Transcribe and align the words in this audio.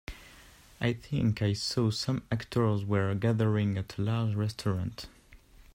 I 0.79 0.93
think 0.93 1.43
I 1.43 1.53
saw 1.53 1.91
some 1.91 2.23
actors 2.31 2.83
were 2.83 3.13
gathering 3.13 3.77
at 3.77 3.99
a 3.99 4.01
large 4.01 4.33
restaurant. 4.33 5.05